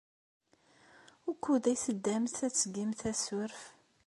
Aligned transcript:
Wukud 1.23 1.63
ay 1.71 1.77
teddamt 1.83 2.37
ad 2.47 2.53
tgemt 2.55 3.01
asurf? 3.11 3.59